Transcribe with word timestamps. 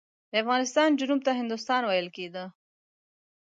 د 0.31 0.33
افغانستان 0.43 0.89
جنوب 0.99 1.19
ته 1.27 1.31
هندوستان 1.39 1.81
ویل 1.85 2.07
کېده. 2.15 2.43